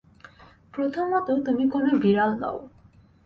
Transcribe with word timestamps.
প্রথমত, 0.73 1.27
তুমি 1.45 1.63
কোনো 1.69 1.89
বিড়াল 1.99 2.31
নও। 2.39 2.57